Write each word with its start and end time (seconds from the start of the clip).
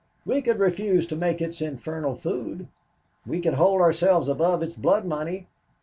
"We 0.25 0.41
could 0.41 0.57
refuse 0.57 1.05
to 1.05 1.15
make 1.15 1.41
its 1.43 1.61
infernal 1.61 2.15
food. 2.15 2.67
We 3.23 3.39
could 3.39 3.53
hold 3.53 3.81
ourselves 3.81 4.27
above 4.27 4.63
its 4.63 4.75
blood 4.75 5.05
money. 5.05 5.45